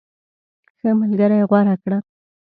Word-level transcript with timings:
ښه 0.77 0.89
ملګری 1.01 1.39
غوره 1.49 1.75
کړه. 1.83 1.97